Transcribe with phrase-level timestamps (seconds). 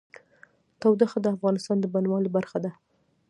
[0.81, 2.71] تودوخه د افغانستان د بڼوالۍ برخه ده.